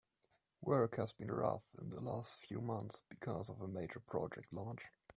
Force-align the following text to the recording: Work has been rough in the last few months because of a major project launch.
Work 0.61 0.95
has 0.97 1.13
been 1.13 1.31
rough 1.31 1.61
in 1.79 1.91
the 1.91 2.01
last 2.01 2.37
few 2.39 2.59
months 2.59 3.03
because 3.07 3.51
of 3.51 3.61
a 3.61 3.67
major 3.67 3.99
project 3.99 4.51
launch. 4.51 4.87